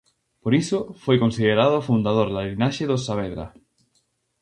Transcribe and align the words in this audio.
Por 0.43 0.53
iso 0.61 0.79
foi 1.03 1.17
considerado 1.23 1.73
o 1.77 1.85
fundador 1.89 2.27
da 2.31 2.45
liñaxe 2.47 2.83
dos 2.89 3.03
Saavedra. 3.05 3.45